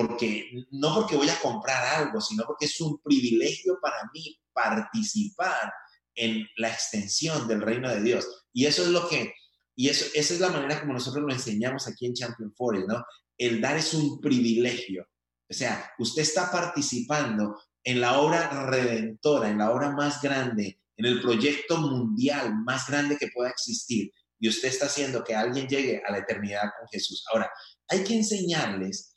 [0.00, 5.72] porque no porque voy a comprar algo, sino porque es un privilegio para mí participar
[6.14, 8.46] en la extensión del reino de Dios.
[8.52, 9.34] Y eso es lo que,
[9.76, 13.04] y eso, esa es la manera como nosotros lo enseñamos aquí en Champion Forest, ¿no?
[13.36, 15.06] El dar es un privilegio.
[15.48, 21.06] O sea, usted está participando en la obra redentora, en la obra más grande, en
[21.06, 24.10] el proyecto mundial más grande que pueda existir.
[24.38, 27.24] Y usted está haciendo que alguien llegue a la eternidad con Jesús.
[27.30, 27.50] Ahora,
[27.88, 29.10] hay que enseñarles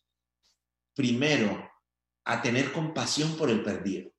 [0.94, 1.72] primero
[2.26, 4.12] a tener compasión por el perdido.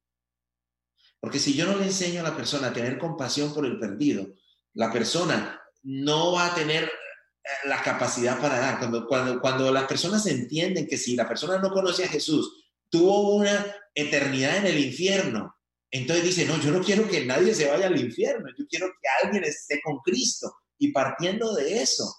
[1.20, 4.34] Porque si yo no le enseño a la persona a tener compasión por el perdido,
[4.74, 8.78] la persona no va a tener eh, la capacidad para dar.
[8.78, 13.36] Cuando, cuando, cuando las personas entienden que si la persona no conoce a Jesús, tuvo
[13.36, 15.56] una eternidad en el infierno,
[15.90, 19.08] entonces dice, no, yo no quiero que nadie se vaya al infierno, yo quiero que
[19.22, 20.56] alguien esté con Cristo.
[20.76, 22.12] Y partiendo de eso,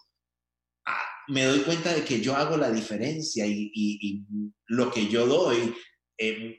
[1.27, 4.25] me doy cuenta de que yo hago la diferencia y,
[4.67, 5.73] lo que yo doy,
[6.17, 6.57] eh,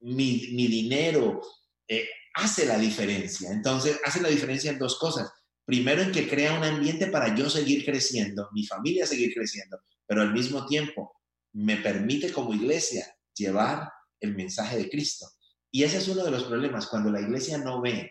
[0.00, 1.40] mi, dinero,
[1.88, 3.50] eh, hace la diferencia.
[3.50, 5.30] Entonces, hace la diferencia en dos cosas.
[5.64, 10.22] primero en que crea un ambiente para yo seguir creciendo, mi familia seguir creciendo, pero
[10.22, 11.12] al mismo tiempo
[11.54, 15.26] me permite como iglesia llevar el mensaje de Cristo.
[15.72, 18.10] Y ese es uno de los problemas, cuando la iglesia no ve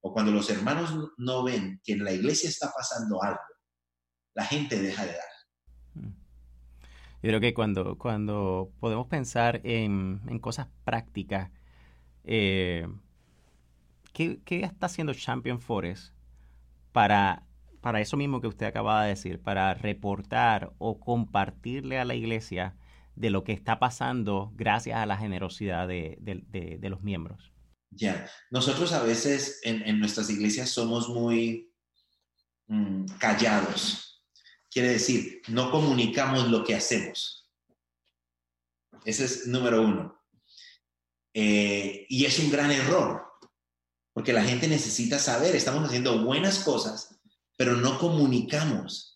[0.00, 3.40] o cuando los hermanos no ven que en la iglesia está pasando algo,
[4.34, 5.35] la gente deja de dar.
[7.26, 11.50] Yo creo que cuando, cuando podemos pensar en, cosas prácticas,
[12.22, 12.86] eh,
[14.12, 16.14] ¿qué, está haciendo Champion Forest
[16.92, 17.42] para,
[17.80, 22.76] para eso mismo que usted acaba de decir, para reportar o compartirle a la iglesia
[23.16, 27.50] de lo que está pasando gracias a la generosidad de, los miembros?
[27.90, 31.72] Ya, nosotros a veces en, nuestras iglesias somos muy
[32.68, 34.05] mm, callados
[34.70, 37.48] Quiere decir, no comunicamos lo que hacemos.
[39.04, 40.20] Ese es número uno.
[41.32, 43.22] Eh, y es un gran error,
[44.12, 47.14] porque la gente necesita saber, estamos haciendo buenas cosas,
[47.56, 49.14] pero no comunicamos.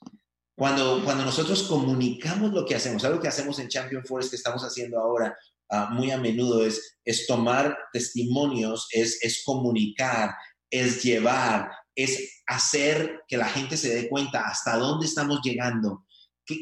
[0.55, 4.63] Cuando, cuando nosotros comunicamos lo que hacemos, algo que hacemos en Champion Forest que estamos
[4.63, 5.35] haciendo ahora
[5.71, 10.35] ah, muy a menudo es, es tomar testimonios, es, es comunicar,
[10.71, 16.05] es llevar, es hacer que la gente se dé cuenta hasta dónde estamos llegando,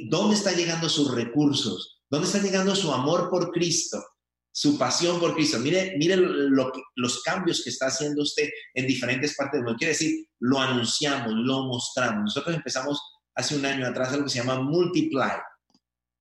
[0.09, 4.03] dónde están llegando sus recursos, dónde está llegando su amor por Cristo,
[4.53, 5.59] su pasión por Cristo.
[5.59, 9.79] Mire, mire los cambios que está haciendo usted en diferentes partes del mundo.
[9.79, 12.25] Quiere decir, lo anunciamos, lo mostramos.
[12.25, 13.01] Nosotros empezamos
[13.35, 15.37] hace un año atrás algo que se llama Multiply.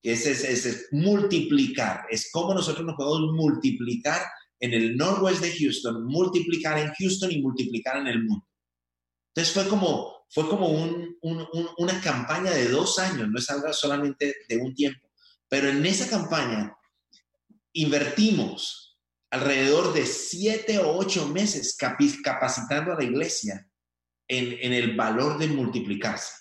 [0.03, 4.21] Es, es, multiplicar, es cómo nosotros nos podemos multiplicar
[4.59, 8.45] en el noroeste de Houston, multiplicar en Houston y multiplicar en el mundo.
[9.37, 10.67] Entonces fue como, fue como
[11.77, 15.11] una campaña de dos años, no es algo solamente de un tiempo.
[15.47, 16.75] Pero en esa campaña
[17.73, 18.97] invertimos
[19.29, 23.69] alrededor de siete o ocho meses capacitando a la iglesia
[24.27, 26.33] en, en el valor de multiplicarse.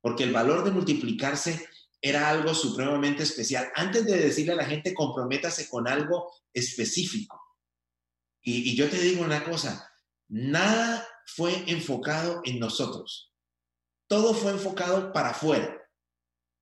[0.00, 1.68] Porque el valor de multiplicarse
[2.00, 3.70] era algo supremamente especial.
[3.76, 7.40] Antes de decirle a la gente, comprométase con algo específico.
[8.42, 9.88] Y, y, yo te digo una cosa,
[10.26, 13.32] nada fue enfocado en nosotros.
[14.08, 15.78] Todo fue enfocado para afuera.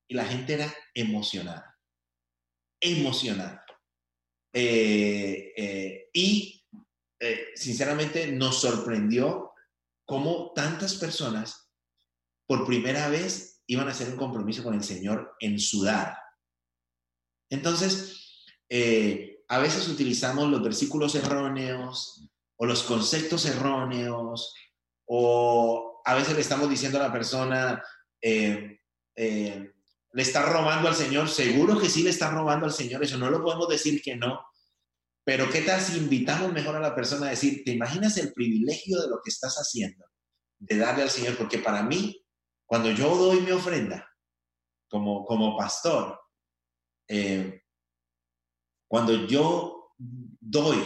[0.09, 1.79] Y la gente era emocionada.
[2.81, 3.65] Emocionada.
[4.53, 6.65] Eh, eh, y
[7.21, 9.53] eh, sinceramente nos sorprendió
[10.05, 11.71] cómo tantas personas
[12.47, 16.19] por primera vez iban a hacer un compromiso con el Señor en sudar.
[17.49, 18.45] Entonces,
[19.49, 22.30] a veces utilizamos los versículos erróneos,
[22.61, 24.55] o los conceptos erróneos,
[25.07, 27.83] o a veces le estamos diciendo a la persona,
[28.21, 28.81] eh,
[29.17, 29.73] eh,
[30.13, 33.31] le está robando al Señor, seguro que sí le está robando al Señor, eso no
[33.31, 34.45] lo podemos decir que no,
[35.25, 39.01] pero ¿qué tal si invitamos mejor a la persona a decir, ¿te imaginas el privilegio
[39.01, 40.05] de lo que estás haciendo?
[40.59, 42.23] De darle al Señor, porque para mí,
[42.67, 44.07] cuando yo doy mi ofrenda
[44.91, 46.21] como, como pastor,
[47.09, 47.63] eh,
[48.87, 50.77] cuando yo doy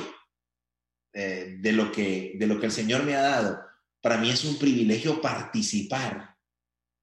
[1.14, 3.60] eh, de, lo que, de lo que el Señor me ha dado,
[4.00, 6.36] para mí es un privilegio participar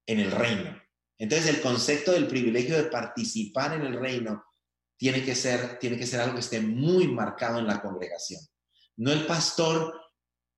[0.06, 0.80] en el reino.
[1.18, 4.44] Entonces el concepto del privilegio de participar en el reino
[4.98, 8.40] tiene que ser, tiene que ser algo que esté muy marcado en la congregación.
[8.96, 9.98] No el pastor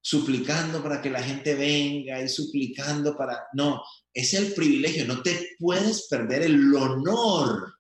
[0.03, 3.47] suplicando para que la gente venga y suplicando para...
[3.55, 7.79] No, es el privilegio, no te puedes perder el honor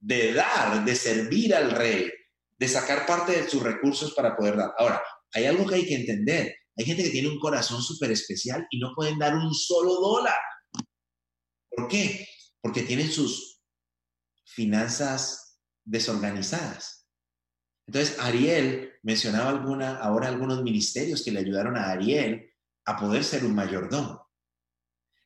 [0.00, 2.10] de dar, de servir al rey,
[2.58, 4.72] de sacar parte de sus recursos para poder dar.
[4.78, 6.54] Ahora, hay algo que hay que entender.
[6.76, 10.36] Hay gente que tiene un corazón súper especial y no pueden dar un solo dólar.
[11.70, 12.26] ¿Por qué?
[12.60, 13.60] Porque tienen sus
[14.44, 17.08] finanzas desorganizadas.
[17.86, 22.50] Entonces, Ariel mencionaba alguna, ahora algunos ministerios que le ayudaron a Ariel
[22.86, 24.26] a poder ser un mayordomo.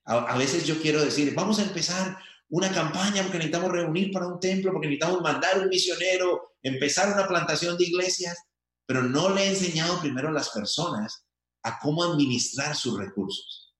[0.05, 2.19] A, a veces yo quiero decir, vamos a empezar
[2.51, 7.29] una campaña porque necesitamos reunir para un templo, porque necesitamos mandar un misionero, empezar una
[7.29, 8.39] plantación de iglesias,
[8.87, 11.27] pero no le he enseñado primero a las personas
[11.63, 13.75] a cómo administrar sus recursos.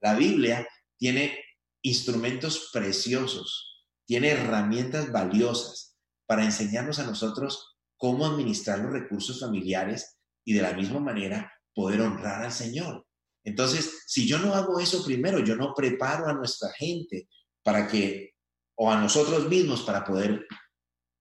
[0.00, 0.66] La Biblia
[0.96, 1.38] tiene
[1.82, 5.96] instrumentos preciosos, tiene herramientas valiosas
[6.26, 12.00] para enseñarnos a nosotros cómo administrar los recursos familiares y de la misma manera poder
[12.00, 13.06] honrar al Señor.
[13.44, 17.28] Entonces, si yo no hago eso primero, yo no preparo a nuestra gente
[17.62, 18.34] para que,
[18.76, 20.46] o a nosotros mismos para poder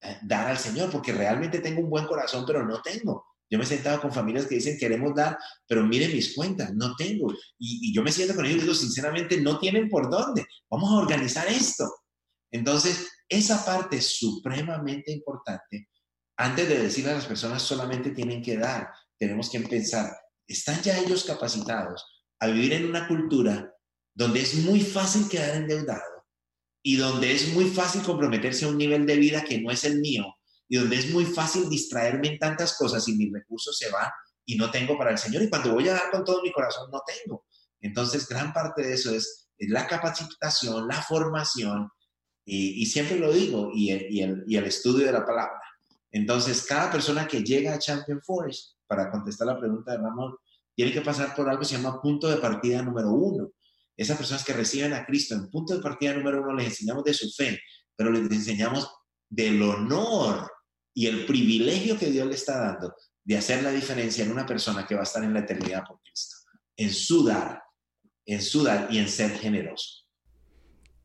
[0.01, 3.25] eh, dar al Señor, porque realmente tengo un buen corazón, pero no tengo.
[3.51, 5.37] Yo me he sentado con familias que dicen queremos dar,
[5.67, 7.33] pero miren mis cuentas, no tengo.
[7.57, 10.45] Y, yo me siento con ellos y digo, sinceramente, no tienen por dónde.
[10.69, 11.85] Vamos a organizar esto.
[12.51, 15.89] Entonces, esa parte es supremamente importante.
[16.37, 20.15] Antes de decirle a las personas solamente tienen que dar, tenemos que pensar,
[20.47, 22.05] ¿están ya ellos capacitados
[22.39, 23.73] a vivir en una cultura
[24.15, 26.18] donde es muy fácil quedar endeudado
[26.81, 29.99] y donde es muy fácil comprometerse a un nivel de vida que no es el
[29.99, 30.35] mío
[30.67, 34.09] y donde es muy fácil distraerme en tantas cosas y mis recursos se van
[34.45, 36.89] y no tengo para el Señor y cuando voy a dar con todo mi corazón
[36.91, 37.45] no tengo.
[37.81, 41.89] Entonces, gran parte de eso es, la capacitación, la formación
[42.45, 45.61] y, siempre lo digo, y el, y el estudio de la palabra.
[46.11, 50.35] Entonces, cada persona que llega a Champion Forest, para contestar la pregunta de Ramón,
[50.75, 53.51] tiene que pasar por algo que se llama punto de partida número uno.
[53.99, 57.13] Esas personas que reciben a Cristo en punto de partida número uno les enseñamos de
[57.13, 57.59] su fe,
[57.97, 58.89] pero les enseñamos
[59.29, 60.49] del honor
[60.93, 62.95] y el privilegio que Dios le está dando
[63.25, 65.99] de hacer la diferencia en una persona que va a estar en la eternidad por
[66.01, 66.37] Cristo,
[66.77, 67.61] en su dar,
[68.25, 70.07] en su dar y en ser generoso.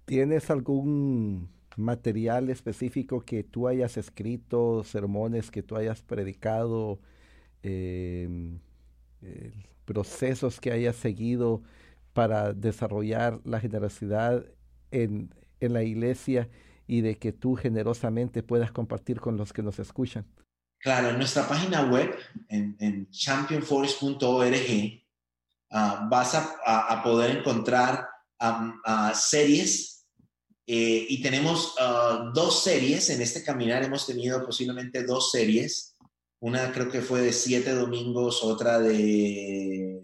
[0.05, 7.01] ¿Tienes algún material específico que tú hayas escrito, sermones que tú hayas predicado,
[7.61, 8.61] em,
[9.21, 9.53] eh,
[9.85, 11.65] procesos que hayas seguido
[12.15, 14.47] para desarrollar la generosidad
[14.91, 16.49] en, en la iglesia
[16.87, 20.27] y de que tú generosamente puedas compartir con los que nos escuchan?
[20.79, 22.15] Claro, en nuestra página web,
[22.49, 25.03] en, championforest.org,
[25.71, 28.07] ah, vas a, poder encontrar
[29.15, 30.07] series
[30.67, 33.09] eh, y tenemos ah, dos series.
[33.09, 35.97] En este caminar hemos tenido posiblemente dos series.
[36.41, 40.03] Una creo que fue de siete domingos, otra de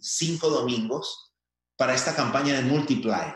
[0.00, 1.32] cinco domingos
[1.76, 3.34] para esta campaña de Multiply.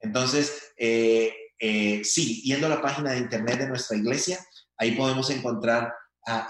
[0.00, 4.44] Entonces, eh, eh, sí, yendo a la página de internet de nuestra iglesia,
[4.76, 5.92] ahí podemos encontrar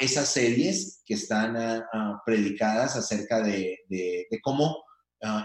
[0.00, 1.84] esas series que están
[2.24, 3.78] predicadas acerca de,
[4.42, 4.82] cómo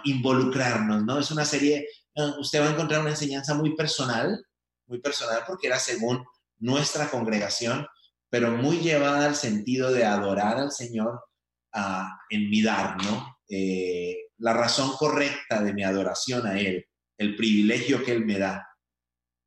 [0.05, 1.19] involucrarnos, ¿no?
[1.19, 1.85] Es una serie,
[2.39, 4.41] usted va a encontrar una enseñanza muy personal,
[4.87, 6.23] muy personal porque era según
[6.59, 7.85] nuestra congregación,
[8.29, 11.19] pero muy llevada al sentido de adorar al Señor
[12.29, 13.37] en mi dar, ¿no?
[13.53, 16.87] Eh, la razón correcta de mi adoración a Él
[17.21, 18.67] el privilegio que Él me da.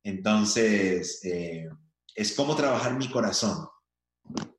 [0.01, 1.67] Entonces, eh,
[2.15, 3.67] es como trabajar mi corazón.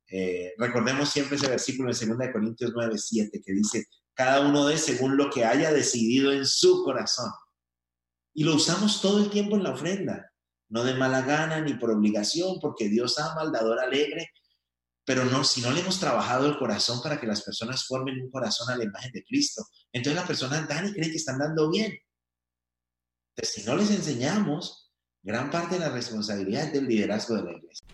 [0.07, 4.77] Eh, recordemos siempre ese versículo en 2 Corintios 9, 7 que dice, cada uno de
[4.77, 7.31] según lo que haya decidido en su corazón.
[8.35, 10.31] Y lo usamos todo el tiempo en la ofrenda,
[10.69, 14.29] no de mala gana ni por obligación, porque Dios ama al dador alegre,
[15.07, 18.29] pero no, si no le hemos trabajado el corazón para que las personas formen un
[18.29, 21.71] corazón a la imagen de Cristo, entonces las personas dan y creen que están dando
[21.71, 21.97] bien
[23.43, 24.91] si no les enseñamos,
[25.23, 27.87] gran parte de la responsabilidad es del liderazgo de la iglesia.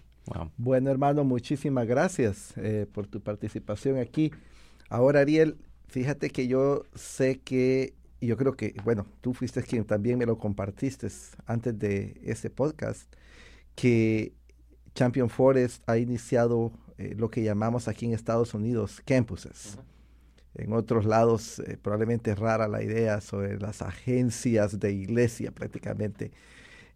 [0.57, 4.31] Bueno, hermano, muchísimas gracias eh, por tu participación aquí.
[4.89, 5.57] Ahora, Ariel,
[5.87, 10.25] fíjate que yo sé que, y yo creo que, bueno, tú fuiste quien también me
[10.25, 11.07] lo compartiste
[11.45, 13.13] antes de ese podcast,
[13.75, 14.33] que
[14.95, 19.77] Champion Forest ha iniciado eh, lo que llamamos aquí en Estados Unidos campuses
[20.55, 26.31] en otros lados eh, probablemente es rara la idea sobre las agencias de iglesia prácticamente.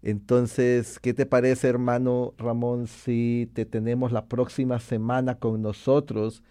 [0.03, 6.43] Entonces, ¿qué te parece, hermano Ramón, si te tenemos la próxima semana con nosotros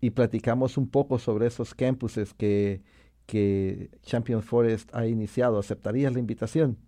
[0.00, 2.82] y platicamos un poco sobre esos campuses que,
[3.26, 5.58] que Champion Forest ha iniciado?
[5.58, 6.78] ¿Aceptarías la invitación?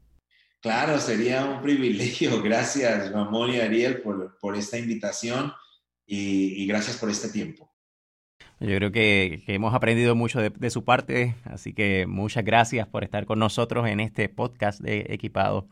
[0.61, 2.43] Claro, sería un privilegio.
[2.43, 5.53] Gracias, Ramón y Ariel, por, por esta invitación
[6.07, 7.73] y gracias por este tiempo.
[8.63, 13.27] Yo creo que, hemos aprendido mucho de, su parte, así que muchas gracias por estar
[13.27, 15.67] con nosotros en este podcast de Equipado.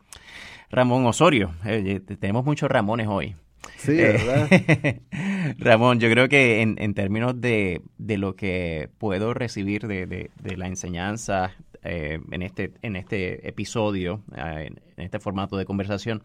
[0.69, 3.35] Ramón Osorio, eh, tenemos muchos Ramones hoy.
[3.77, 4.49] Sí, ¿verdad?
[5.57, 12.19] Ramón, yo creo que en, términos de, lo que puedo recibir de, la enseñanza eh,
[12.29, 16.23] en, este, en este episodio, eh, en, este formato de conversación,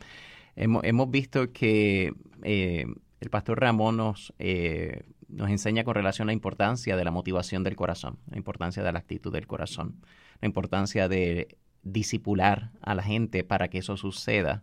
[0.56, 2.12] hemos, hemos visto que
[3.20, 4.32] el pastor Ramón nos
[5.28, 8.92] nos enseña con relación a la importancia de la motivación del corazón, la importancia de
[8.92, 10.00] la actitud del corazón,
[10.40, 14.62] la importancia de disipular a la gente para que eso suceda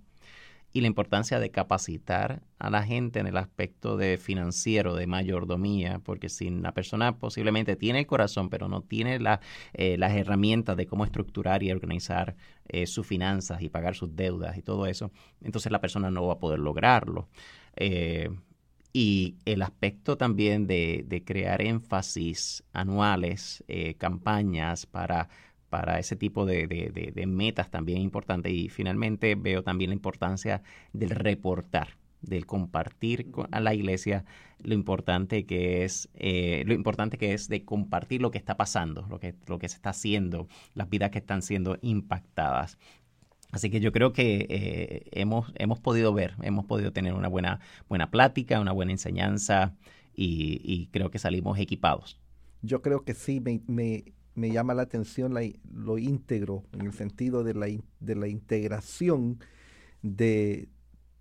[0.76, 6.00] y la importancia de capacitar a la gente en el aspecto de financiero, de mayordomía,
[6.00, 9.20] porque si una persona posiblemente tiene el corazón, pero no tiene
[9.74, 12.36] eh, las herramientas de cómo estructurar y organizar
[12.68, 16.34] eh, sus finanzas y pagar sus deudas y todo eso, entonces la persona no va
[16.34, 17.30] a poder lograrlo.
[17.76, 18.30] Eh,
[18.94, 25.30] y el aspecto también de, de crear énfasis anuales, eh, campañas para,
[25.70, 28.52] para ese tipo de, de, metas también importante.
[28.52, 30.62] Y finalmente veo también la importancia
[30.94, 34.24] del reportar del compartir a la iglesia
[34.60, 39.06] lo importante que es eh, lo importante que es de compartir lo que está pasando
[39.10, 42.78] lo que lo que se está haciendo las vidas que están siendo impactadas
[43.54, 47.60] Así que yo creo que eh, hemos, hemos podido ver, hemos podido tener una buena,
[47.88, 49.76] buena plática, una buena enseñanza
[50.16, 52.20] y, creo que salimos equipados.
[52.64, 54.04] yo creo que sí, me,
[54.36, 55.36] llama la atención
[55.72, 57.68] lo íntegro, en el sentido de la,
[58.00, 59.38] de la integración
[60.02, 60.68] de,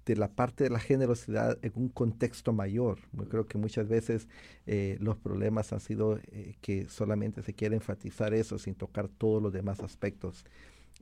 [0.06, 2.98] de la parte de la generosidad en un contexto mayor.
[3.12, 4.26] Yo creo que muchas veces
[4.64, 9.42] eh, los problemas han sido eh, que solamente se quiere enfatizar eso sin tocar todos
[9.42, 10.46] los demás aspectos.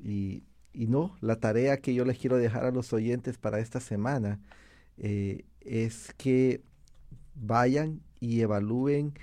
[0.02, 0.42] Y,
[0.72, 4.40] no, la tarea que yo les quiero dejar a los oyentes para esta semana
[4.98, 6.62] eh, es que
[7.34, 9.14] vayan y evalúen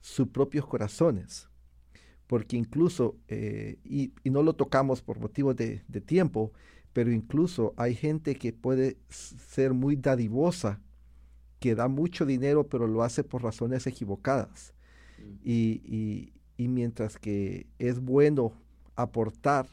[0.00, 1.48] sus propios corazones.
[2.26, 3.16] Porque incluso,
[3.84, 6.52] y, no lo tocamos por motivos de, de tiempo,
[6.96, 10.80] pero incluso hay gente que puede ser muy dadivosa,
[11.60, 14.72] que da mucho dinero, pero lo hace por razones equivocadas.
[15.18, 15.32] Mm.
[15.44, 18.54] Y, mientras que es bueno
[18.94, 19.66] aportar,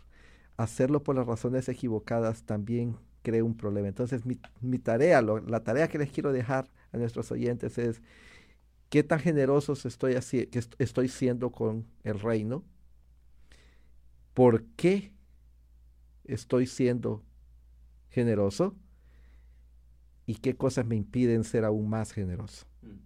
[0.57, 3.87] hacerlo por las razones equivocadas también crea un problema.
[3.87, 8.01] Entonces mi, tarea, la tarea que les quiero dejar a nuestros oyentes es
[8.89, 12.63] qué tan generosos estoy, así, que estoy siendo con el reino,
[14.33, 15.11] por qué
[16.25, 17.23] estoy siendo
[18.09, 18.75] generoso
[20.25, 22.65] y qué cosas me impiden ser aún más generoso.
[22.81, 22.99] Mm,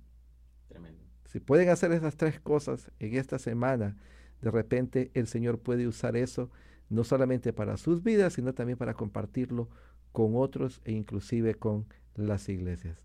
[1.26, 3.98] si pueden hacer esas tres cosas en esta semana,
[4.42, 6.50] de repente el Señor puede usar eso
[6.90, 9.70] no solamente para sus vidas, sino también para compartirlo
[10.12, 11.86] con otros e inclusive con
[12.16, 12.98] las iglesias.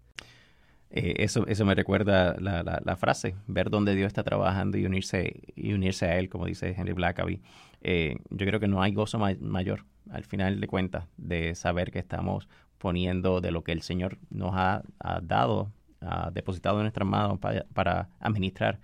[0.95, 5.73] Eh, eso, eso me recuerda la, frase, ver dónde Dios está trabajando y unirse, y
[5.73, 7.41] unirse a Él, como dice Henry Blackaby.
[7.81, 11.99] Eh, yo creo que no hay gozo mayor, al final de cuentas, de saber que
[11.99, 14.83] estamos poniendo de lo que el Señor nos ha,
[15.23, 18.79] dado, ha depositado en nuestras manos para, administrar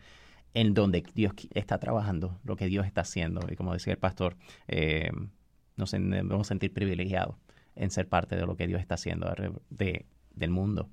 [0.55, 3.40] en donde Dios está trabajando, lo que Dios está haciendo.
[3.51, 4.36] Y como decía el pastor,
[4.66, 5.11] eh,
[5.76, 7.36] nos debemos sentir privilegiados
[7.76, 9.32] en ser parte de lo que Dios está haciendo
[9.70, 10.88] de, del mundo.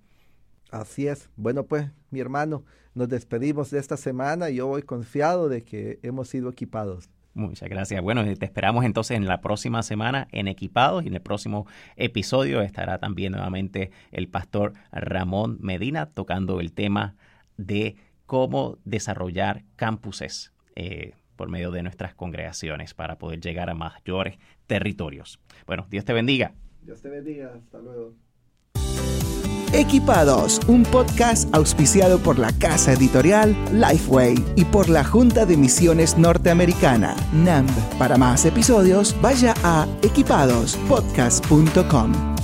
[0.71, 1.29] Así es.
[1.35, 5.99] Bueno, pues, mi hermano, nos despedimos de esta semana y yo voy confiado de que
[6.03, 7.09] hemos sido equipados.
[7.33, 8.01] Muchas gracias.
[8.01, 12.61] Bueno, te esperamos entonces en la próxima semana en Equipados y en el próximo episodio
[12.61, 17.15] estará también nuevamente el pastor Ramón Medina tocando el tema
[17.57, 24.37] de cómo desarrollar campuses eh, por medio de nuestras congregaciones para poder llegar a mayores
[24.67, 25.41] territorios.
[25.65, 26.53] Bueno, Dios te bendiga.
[26.81, 27.53] Dios te bendiga.
[27.55, 28.13] Hasta luego.
[29.73, 36.17] Equipados, un podcast auspiciado por la casa editorial Lifeway y por la Junta de Misiones
[36.17, 37.97] Norteamericana, NAMB.
[37.99, 42.34] Para más episodios, vaya a equipadospodcast.com.